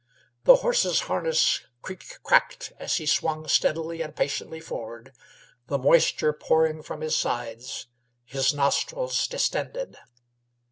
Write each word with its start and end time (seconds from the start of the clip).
The 0.45 0.55
horse's 0.65 1.01
harness 1.01 1.61
"creak 1.83 2.17
cracked" 2.23 2.73
as 2.79 2.95
he 2.97 3.05
swung 3.05 3.47
steadily 3.47 4.01
and 4.01 4.15
patiently 4.15 4.59
forward, 4.59 5.13
the 5.67 5.77
moisture 5.77 6.33
pouring 6.33 6.81
from 6.81 7.01
his 7.01 7.15
sides, 7.15 7.85
his 8.25 8.51
nostrils 8.51 9.27
distended. 9.27 9.97